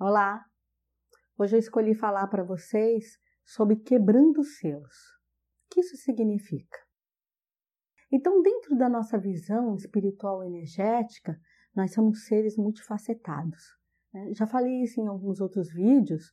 [0.00, 0.44] Olá!
[1.38, 4.92] Hoje eu escolhi falar para vocês sobre quebrando selos.
[4.92, 6.76] O que isso significa?
[8.10, 11.40] Então, dentro da nossa visão espiritual energética,
[11.76, 13.62] nós somos seres multifacetados.
[14.12, 14.32] Né?
[14.34, 16.24] Já falei isso em alguns outros vídeos.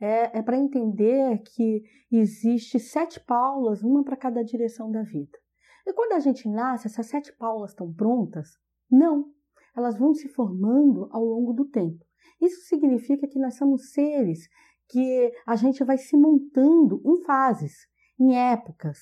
[0.00, 5.38] É, é para entender que existe sete paulas, uma para cada direção da vida.
[5.86, 8.58] E quando a gente nasce, essas sete paulas estão prontas?
[8.90, 9.30] Não,
[9.76, 12.02] elas vão se formando ao longo do tempo.
[12.40, 14.48] Isso significa que nós somos seres
[14.88, 18.98] que a gente vai se montando em fases, em épocas.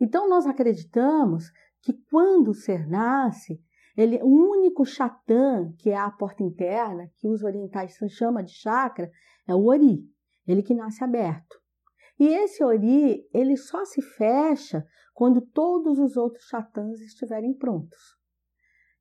[0.00, 3.62] Então nós acreditamos que quando o ser nasce,
[3.96, 9.10] ele, o único chatã, que é a porta interna, que os orientais chamam de chakra,
[9.46, 10.04] é o ori,
[10.46, 11.58] ele que nasce aberto.
[12.18, 18.16] E esse ori, ele só se fecha quando todos os outros chatãs estiverem prontos.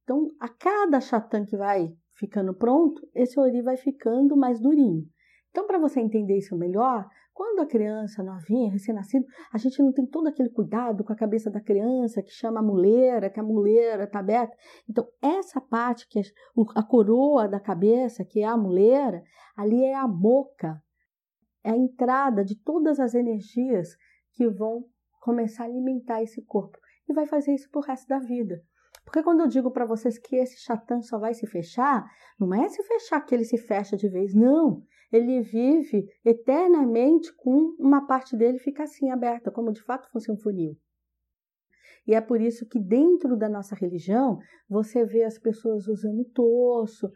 [0.03, 5.05] Então, a cada chatã que vai ficando pronto, esse ori vai ficando mais durinho.
[5.49, 10.05] Então, para você entender isso melhor, quando a criança novinha, recém-nascido, a gente não tem
[10.07, 14.05] todo aquele cuidado com a cabeça da criança, que chama a muleira, que a muleira
[14.05, 14.55] está aberta.
[14.89, 16.23] Então, essa parte, que é
[16.75, 19.23] a coroa da cabeça, que é a muleira,
[19.55, 20.81] ali é a boca,
[21.63, 23.95] é a entrada de todas as energias
[24.33, 24.85] que vão
[25.21, 26.77] começar a alimentar esse corpo.
[27.07, 28.63] E vai fazer isso pro resto da vida.
[29.07, 32.05] Porque quando eu digo para vocês que esse chatã só vai se fechar,
[32.37, 34.83] não é se fechar que ele se fecha de vez, não.
[35.09, 40.35] Ele vive eternamente com uma parte dele fica assim aberta, como de fato fosse um
[40.35, 40.77] funil.
[42.05, 47.09] E é por isso que dentro da nossa religião você vê as pessoas usando torso,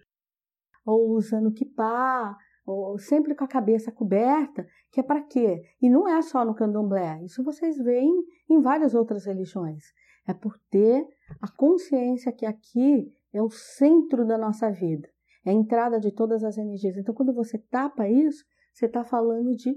[0.86, 5.62] ou usando kipá, ou sempre com a cabeça coberta, que é para quê?
[5.82, 8.14] E não é só no candomblé, isso vocês veem
[8.50, 9.84] em várias outras religiões.
[10.26, 11.06] É por ter
[11.40, 15.08] a consciência que aqui é o centro da nossa vida,
[15.46, 16.98] é a entrada de todas as energias.
[16.98, 18.44] Então, quando você tapa isso,
[18.74, 19.76] você está falando de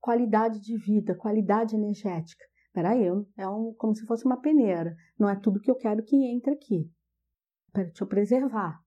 [0.00, 2.44] qualidade de vida, qualidade energética.
[2.72, 3.04] Peraí,
[3.36, 4.94] é um, como se fosse uma peneira.
[5.18, 6.90] Não é tudo que eu quero que entre aqui.
[7.74, 8.80] Deixa eu preservar.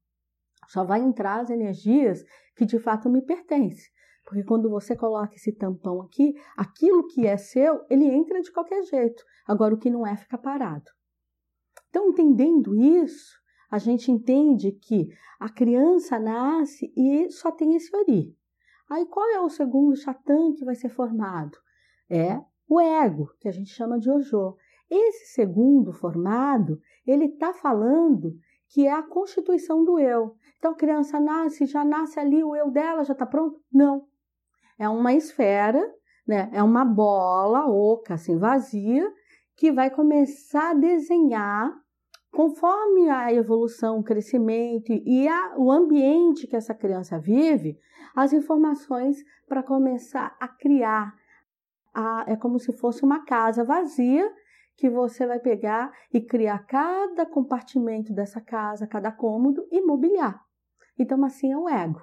[0.68, 2.24] Só vai entrar as energias
[2.56, 3.92] que de fato me pertencem.
[4.26, 8.82] Porque quando você coloca esse tampão aqui, aquilo que é seu, ele entra de qualquer
[8.84, 9.22] jeito.
[9.46, 10.90] Agora, o que não é, fica parado.
[11.94, 13.40] Então, entendendo isso,
[13.70, 15.10] a gente entende que
[15.40, 18.36] a criança nasce e só tem esse ori.
[18.90, 21.56] Aí, qual é o segundo chatã que vai ser formado?
[22.10, 24.58] É o ego, que a gente chama de Ojo.
[24.90, 28.34] Esse segundo formado, ele está falando
[28.70, 30.36] que é a constituição do eu.
[30.58, 33.62] Então, a criança nasce, já nasce ali, o eu dela já está pronto?
[33.72, 34.08] Não.
[34.80, 35.80] É uma esfera,
[36.28, 36.50] né?
[36.54, 39.14] é uma bola oca, assim, vazia,
[39.56, 41.83] que vai começar a desenhar
[42.34, 47.80] conforme a evolução, o crescimento e a, o ambiente que essa criança vive,
[48.16, 51.14] as informações para começar a criar.
[51.94, 54.30] A, é como se fosse uma casa vazia
[54.76, 60.42] que você vai pegar e criar cada compartimento dessa casa, cada cômodo e mobiliar.
[60.98, 62.02] Então, assim é o ego.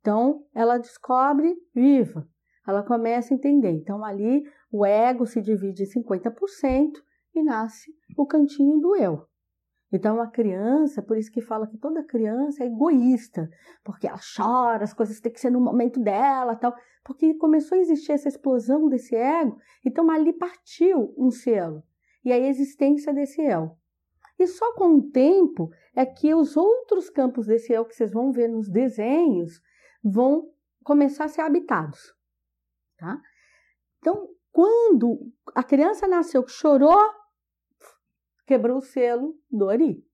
[0.00, 2.28] Então, ela descobre viva,
[2.68, 3.70] ela começa a entender.
[3.70, 6.92] Então, ali o ego se divide em 50%
[7.34, 9.31] e nasce o cantinho do eu.
[9.92, 13.50] Então, a criança, por isso que fala que toda criança é egoísta,
[13.84, 17.80] porque ela chora, as coisas têm que ser no momento dela, tal, porque começou a
[17.80, 21.82] existir essa explosão desse ego, então ali partiu um selo
[22.24, 23.76] e a existência desse eu.
[24.38, 28.32] E só com o tempo é que os outros campos desse eu que vocês vão
[28.32, 29.60] ver nos desenhos
[30.02, 30.48] vão
[30.82, 32.14] começar a ser habitados,
[32.96, 33.20] tá?
[33.98, 36.98] Então, quando a criança nasceu, chorou,
[38.46, 40.04] quebrou o selo do Ori.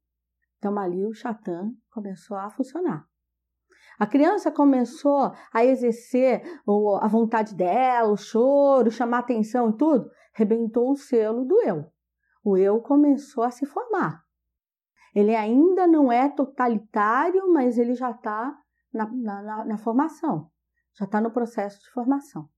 [0.58, 3.06] Então ali o Chatã começou a funcionar.
[3.98, 6.42] A criança começou a exercer
[7.00, 11.90] a vontade dela, o choro, chamar atenção e tudo, rebentou o selo do eu.
[12.44, 14.22] O eu começou a se formar.
[15.14, 18.56] Ele ainda não é totalitário, mas ele já está
[18.92, 20.48] na, na, na, formação,
[20.96, 22.48] já está no processo de formação.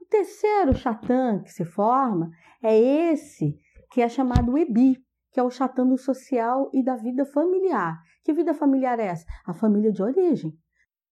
[0.00, 2.30] O terceiro chatã que se forma
[2.62, 3.58] é esse
[3.90, 4.98] que é chamado EBI,
[5.30, 7.98] que é o chatando social e da vida familiar.
[8.24, 9.24] Que vida familiar é essa?
[9.46, 10.52] A família de origem.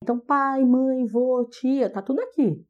[0.03, 2.65] Então, pai, mãe, vô, tia, tá tudo aqui.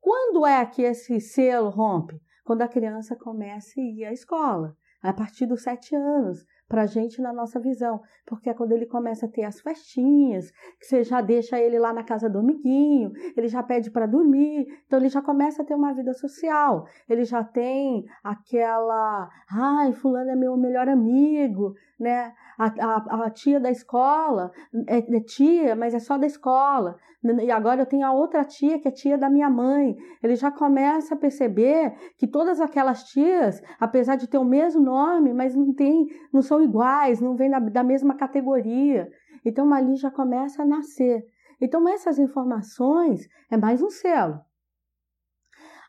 [0.00, 2.20] Quando é que esse selo rompe?
[2.44, 6.86] Quando a criança começa a ir à escola, a partir dos sete anos, para a
[6.86, 11.02] gente na nossa visão, porque é quando ele começa a ter as festinhas, que você
[11.02, 15.08] já deixa ele lá na casa do amiguinho, ele já pede para dormir, então ele
[15.08, 20.56] já começa a ter uma vida social, ele já tem aquela, ai, fulano é meu
[20.56, 22.32] melhor amigo, né?
[22.58, 24.50] A, a, a, tia da escola
[24.86, 26.96] é, é, tia, mas é só da escola.
[27.42, 29.96] E agora eu tenho a outra tia que é tia da minha mãe.
[30.22, 35.32] Ele já começa a perceber que todas aquelas tias, apesar de ter o mesmo nome,
[35.32, 39.10] mas não tem, não são iguais, não vêm da, da mesma categoria.
[39.44, 41.24] Então ali já começa a nascer.
[41.60, 44.40] Então essas informações é mais um selo.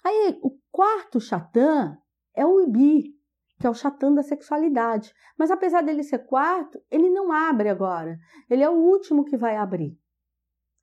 [0.03, 1.97] Aí o quarto chatã
[2.35, 3.15] é o Ibi,
[3.59, 5.13] que é o chatã da sexualidade.
[5.37, 8.17] Mas apesar dele ser quarto, ele não abre agora.
[8.49, 9.99] Ele é o último que vai abrir.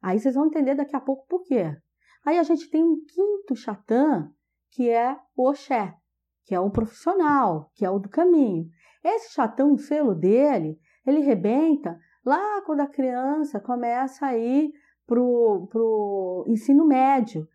[0.03, 1.77] Aí vocês vão entender daqui a pouco por quê.
[2.25, 4.31] Aí a gente tem um quinto chatã,
[4.71, 5.95] que é o Oxé,
[6.45, 8.69] que é o profissional, que é o do caminho.
[9.07, 10.77] Esse chatã, o selo dele,
[11.07, 14.73] ele rebenta lá quando a criança começa a ir
[15.07, 17.47] para o ensino médio.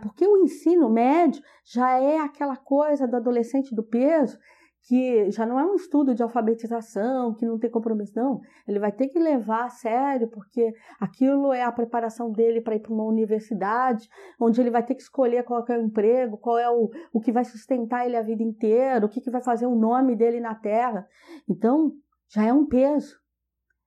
[0.00, 4.38] Porque o ensino médio já é aquela coisa do adolescente do peso
[4.82, 8.40] que já não é um estudo de alfabetização, que não tem compromisso, não.
[8.66, 12.80] Ele vai ter que levar a sério, porque aquilo é a preparação dele para ir
[12.80, 14.08] para uma universidade,
[14.40, 17.30] onde ele vai ter que escolher qual é o emprego, qual é o, o que
[17.30, 20.54] vai sustentar ele a vida inteira, o que, que vai fazer o nome dele na
[20.54, 21.06] terra.
[21.48, 21.92] Então,
[22.28, 23.18] já é um peso.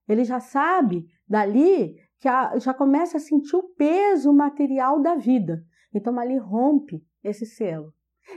[0.08, 5.64] Ele já sabe dali que a, já começa a sentir o peso material da vida.
[5.94, 7.92] Então ali rompe esse selo.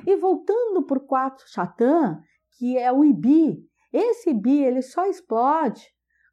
[0.05, 2.21] E voltando para o chatã,
[2.57, 3.63] que é o Ibi,
[3.93, 5.85] esse Ibi ele só explode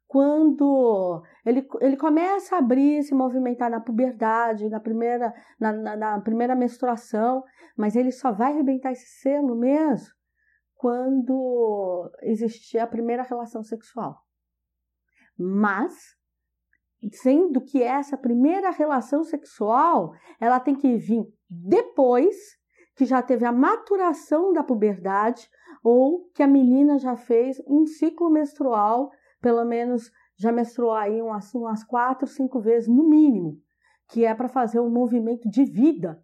[0.07, 6.21] quando ele, ele começa a abrir, se movimentar na puberdade, na primeira, na, na, na
[6.21, 7.43] primeira menstruação,
[7.75, 10.13] mas ele só vai arrebentar esse selo mesmo
[10.75, 14.21] quando existir a primeira relação sexual.
[15.37, 16.15] Mas
[17.11, 22.35] sendo que essa primeira relação sexual ela tem que vir depois
[22.95, 25.49] que já teve a maturação da puberdade
[25.85, 31.53] ou que a menina já fez um ciclo menstrual, pelo menos já menstruou aí umas,
[31.53, 33.61] umas quatro, cinco vezes no mínimo,
[34.09, 36.19] que é para fazer um movimento de vida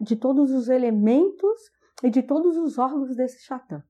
[0.00, 1.70] de todos os elementos
[2.02, 3.84] e de todos os órgãos desse chatã.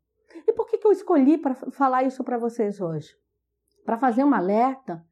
[0.47, 3.17] E por que, que eu escolhi para falar isso para vocês hoje?
[3.87, 5.03] Para fazer um alerta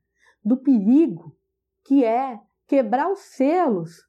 [0.45, 1.35] do perigo
[1.83, 4.05] que é quebrar os selos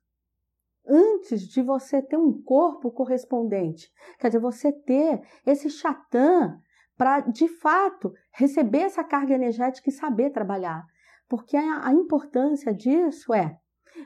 [0.88, 3.92] antes de você ter um corpo correspondente.
[4.20, 6.60] Quer dizer, você ter esse chatã
[6.98, 10.84] para, de fato, receber essa carga energética e saber trabalhar.
[11.30, 13.58] Porque a, a importância disso é: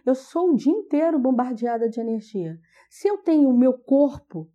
[0.05, 2.57] eu sou o dia inteiro bombardeada de energia.
[2.89, 4.49] Se eu tenho o meu corpo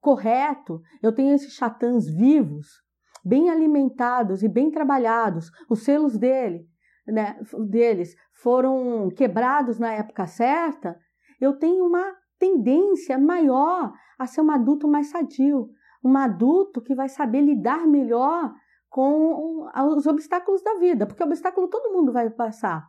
[0.00, 2.82] correto, eu tenho esses chatãs vivos,
[3.24, 6.66] bem alimentados e bem trabalhados, os selos dele,
[7.06, 7.38] né,
[7.68, 10.98] deles foram quebrados na época certa,
[11.40, 15.70] eu tenho uma tendência maior a ser um adulto mais sadio,
[16.04, 18.52] um adulto que vai saber lidar melhor
[18.88, 22.86] com os obstáculos da vida, porque obstáculo todo mundo vai passar,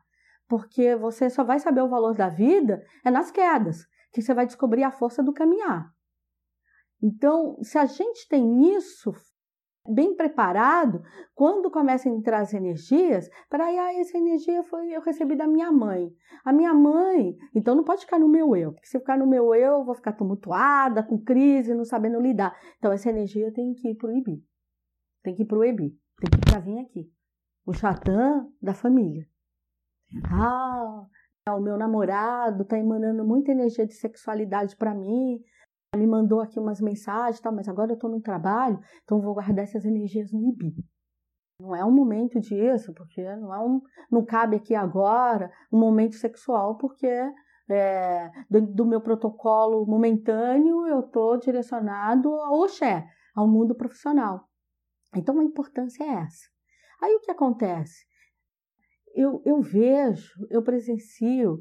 [0.48, 4.46] porque você só vai saber o valor da vida é nas quedas, que você vai
[4.46, 5.92] descobrir a força do caminhar.
[7.02, 9.14] Então, se a gente tem isso
[9.88, 11.02] bem preparado,
[11.34, 15.48] quando começa a entrar as energias, para aí, ah, essa energia foi eu recebi da
[15.48, 16.12] minha mãe.
[16.44, 19.56] A minha mãe, então não pode ficar no meu eu, porque se ficar no meu
[19.56, 22.56] eu, eu vou ficar tumultuada, com crise, não sabendo lidar.
[22.78, 24.44] Então essa energia tem que ir Ibi.
[25.24, 25.98] Tem que ir para o Ebi.
[26.20, 27.12] Tem que ir para vir aqui.
[27.66, 29.26] O chatã da família.
[30.32, 31.06] Ah,
[31.56, 35.40] o meu namorado está emanando muita energia de sexualidade para mim,
[35.96, 39.64] me mandou aqui umas mensagens, tal, mas agora eu estou no trabalho, então vou guardar
[39.64, 40.76] essas energias no IBI.
[41.60, 46.16] Não é um momento disso, porque não, é um, não cabe aqui agora um momento
[46.16, 47.08] sexual, porque
[47.70, 53.06] é, dentro do meu protocolo momentâneo eu estou direcionado ao Oxé,
[53.36, 54.48] ao mundo profissional.
[55.16, 56.48] Então a importância é essa.
[57.02, 58.06] Aí o que acontece?
[59.16, 61.60] Eu, eu vejo, eu presencio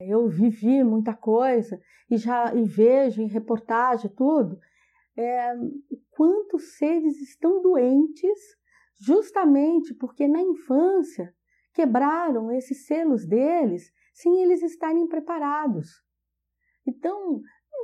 [0.00, 4.58] eu vivi muita coisa e já e vejo em reportagem tudo,
[5.16, 5.54] é,
[6.10, 8.56] quantos seres estão doentes
[9.00, 11.34] justamente porque na infância
[11.72, 15.88] quebraram esses selos deles sem eles estarem preparados.
[16.86, 17.40] Então,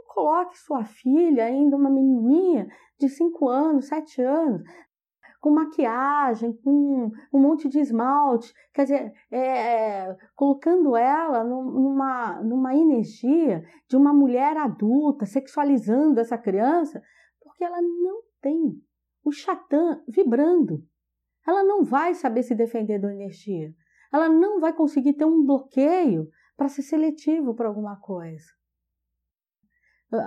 [0.06, 2.68] coloque sua filha, ainda uma menininha
[2.99, 4.62] de 5 anos, 7 anos,
[5.44, 12.74] com maquiagem, com um monte de esmalte, quer dizer, é, é, colocando ela numa, numa
[12.74, 17.02] energia de uma mulher adulta, sexualizando essa criança,
[17.42, 18.82] porque ela não tem
[19.22, 20.82] o chatã vibrando.
[21.46, 23.70] Ela não vai saber se defender da energia.
[24.10, 28.46] Ela não vai conseguir ter um bloqueio para ser seletivo para alguma coisa.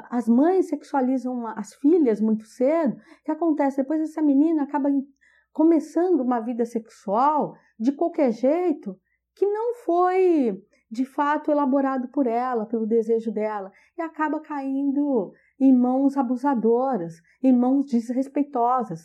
[0.09, 2.95] As mães sexualizam as filhas muito cedo.
[2.95, 3.77] O que acontece?
[3.77, 4.89] Depois essa menina acaba
[5.51, 8.99] começando uma vida sexual de qualquer jeito
[9.35, 15.73] que não foi de fato elaborado por ela, pelo desejo dela, e acaba caindo em
[15.73, 19.01] mãos abusadoras, em mãos desrespeitosas.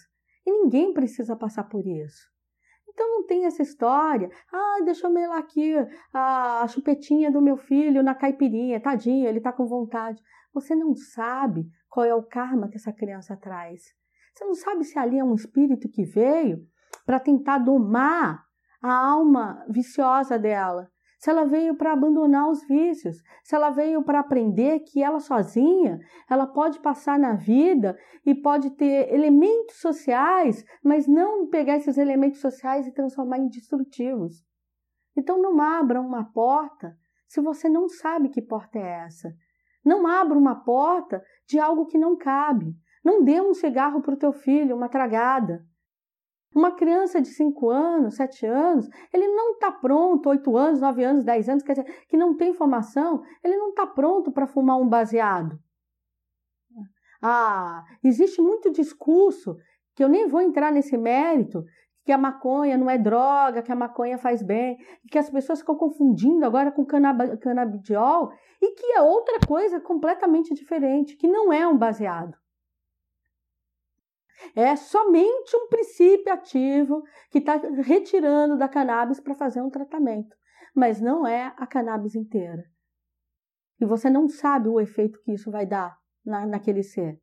[0.47, 2.31] E ninguém precisa passar por isso.
[2.93, 5.75] Então não tem essa história, ah, deixa eu melar aqui
[6.13, 10.23] a chupetinha do meu filho na caipirinha, tadinho, ele está com vontade.
[10.53, 13.83] Você não sabe qual é o karma que essa criança traz.
[14.35, 16.67] Você não sabe se ali é um espírito que veio
[17.07, 18.45] para tentar domar
[18.83, 20.91] a alma viciosa dela
[21.23, 26.01] se ela veio para abandonar os vícios, se ela veio para aprender que ela sozinha,
[26.29, 32.41] ela pode passar na vida e pode ter elementos sociais, mas não pegar esses elementos
[32.41, 34.45] sociais e transformar em destrutivos.
[35.17, 36.99] Então não abra uma porta
[37.29, 39.33] se você não sabe que porta é essa.
[39.85, 42.75] Não abra uma porta de algo que não cabe.
[43.05, 45.65] Não dê um cigarro para o teu filho, uma tragada.
[46.55, 51.25] Uma criança de 5 anos, 7 anos, ele não está pronto, 8 anos, 9 anos,
[51.25, 54.89] 10 anos, quer dizer, que não tem formação, ele não está pronto para fumar um
[54.89, 55.59] baseado.
[57.23, 59.57] Ah, existe muito discurso,
[59.95, 61.65] que eu nem vou entrar nesse mérito,
[62.05, 64.77] que a maconha não é droga, que a maconha faz bem,
[65.11, 70.53] que as pessoas ficam confundindo agora com canab canabidiol, e que é outra coisa completamente
[70.53, 72.42] diferente, que não é um baseado.
[74.55, 80.37] É somente um princípio ativo que está retirando da cannabis para fazer um tratamento,
[80.75, 82.65] mas não é a cannabis inteira.
[83.81, 87.21] E você não sabe o efeito que isso vai dar na, naquele ser.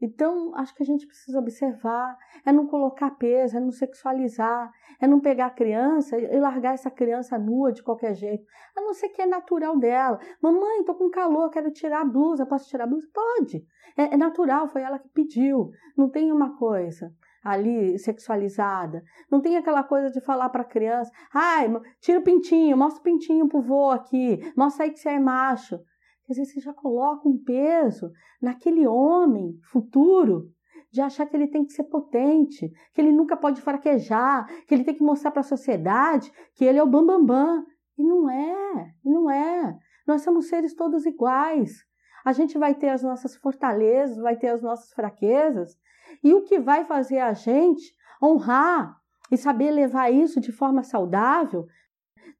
[0.00, 5.06] Então, acho que a gente precisa observar, é não colocar peso, é não sexualizar, é
[5.06, 8.44] não pegar a criança e largar essa criança nua de qualquer jeito,
[8.76, 10.18] a não ser que é natural dela.
[10.42, 13.08] Mamãe, tô com calor, quero tirar a blusa, posso tirar a blusa?
[13.12, 13.64] Pode.
[13.96, 15.70] É, é natural, foi ela que pediu.
[15.96, 17.12] Não tem uma coisa
[17.42, 19.02] ali sexualizada.
[19.30, 21.68] Não tem aquela coisa de falar para a criança, ai,
[22.00, 25.78] tira o pintinho, mostra o pintinho pro vô aqui, mostra aí que você é macho.
[26.26, 28.10] Quer dizer, você já coloca um peso
[28.42, 30.50] naquele homem futuro
[30.90, 34.84] de achar que ele tem que ser potente, que ele nunca pode fraquejar, que ele
[34.84, 37.26] tem que mostrar para a sociedade que ele é o bambambam.
[37.26, 37.66] Bam, bam.
[37.98, 39.78] E não é, não é.
[40.06, 41.84] Nós somos seres todos iguais.
[42.24, 45.76] A gente vai ter as nossas fortalezas, vai ter as nossas fraquezas,
[46.22, 48.96] e o que vai fazer a gente honrar
[49.30, 51.66] e saber levar isso de forma saudável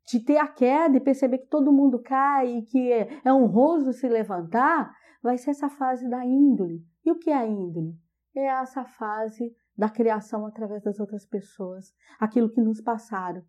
[0.06, 3.92] de ter a queda e perceber que todo mundo cai e que é, é honroso
[3.92, 6.84] se levantar, vai ser essa fase da índole.
[7.04, 7.94] E o que é a índole?
[8.34, 13.42] É essa fase da criação através das outras pessoas, aquilo que nos passaram.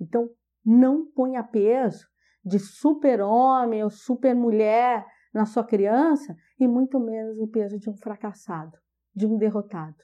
[0.00, 0.30] Então,
[0.64, 2.06] não ponha peso
[2.44, 8.78] de super-homem ou super-mulher na sua criança e muito menos o peso de um fracassado,
[9.14, 9.96] de um derrotado.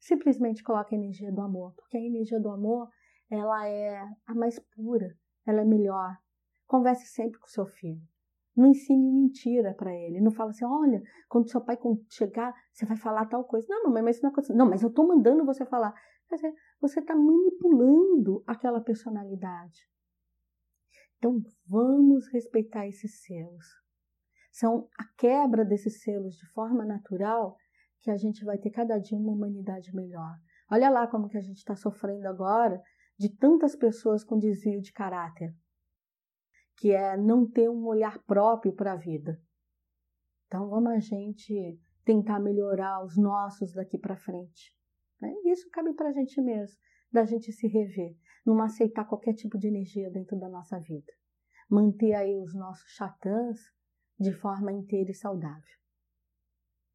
[0.00, 2.88] Simplesmente coloque a energia do amor, porque a energia do amor
[3.30, 5.14] ela é a mais pura,
[5.50, 6.16] ela é melhor.
[6.66, 8.02] Converse sempre com seu filho.
[8.56, 10.20] Não ensine mentira para ele.
[10.20, 11.78] Não fala assim, olha, quando seu pai
[12.10, 13.66] chegar, você vai falar tal coisa.
[13.68, 14.52] Não, mamãe, mas isso não acontece.
[14.52, 15.94] Não, mas eu estou mandando você falar.
[16.80, 19.88] Você está manipulando aquela personalidade.
[21.16, 23.66] Então, vamos respeitar esses selos.
[24.50, 27.56] São a quebra desses selos de forma natural
[28.00, 30.36] que a gente vai ter cada dia uma humanidade melhor.
[30.70, 32.82] Olha lá como que a gente está sofrendo agora
[33.18, 35.52] de tantas pessoas com desvio de caráter,
[36.76, 39.42] que é não ter um olhar próprio para a vida.
[40.46, 44.72] Então vamos a gente tentar melhorar os nossos daqui para frente.
[45.20, 45.34] Né?
[45.46, 46.78] Isso cabe para a gente mesmo,
[47.10, 51.12] da gente se rever, não aceitar qualquer tipo de energia dentro da nossa vida.
[51.68, 53.58] Manter aí os nossos chatãs
[54.18, 55.76] de forma inteira e saudável.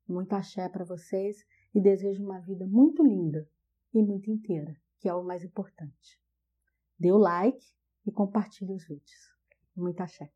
[0.07, 3.47] Muito axé para vocês e desejo uma vida muito linda
[3.93, 6.17] e muito inteira que é o mais importante.
[6.97, 7.67] Dê o like
[8.05, 9.35] e compartilhe os vídeos.
[9.75, 10.31] Muita fé.